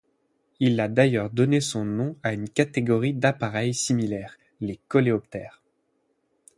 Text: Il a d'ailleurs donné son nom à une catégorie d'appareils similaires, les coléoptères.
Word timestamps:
Il 0.59 0.79
a 0.79 0.87
d'ailleurs 0.87 1.29
donné 1.29 1.61
son 1.61 1.85
nom 1.85 2.17
à 2.23 2.33
une 2.33 2.49
catégorie 2.49 3.13
d'appareils 3.13 3.75
similaires, 3.75 4.39
les 4.59 4.79
coléoptères. 4.87 5.61